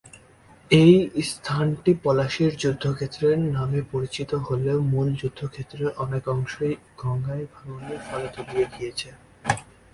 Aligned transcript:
এই 0.71 0.93
স্থানটি 1.29 1.91
পলাশীর 2.03 2.51
যুদ্ধক্ষেত্র 2.61 3.21
নামে 3.55 3.81
পরিচিত 3.93 4.31
হলেও 4.47 4.77
মূল 4.91 5.07
যুদ্ধক্ষেত্রের 5.21 5.89
অনেকটা 6.03 6.31
অংশই 6.31 6.73
গঙ্গায় 7.01 7.45
ভাঙনের 7.53 8.01
ফলে 8.07 8.27
তলিয়ে 8.35 8.65
গিয়েছে। 8.73 9.09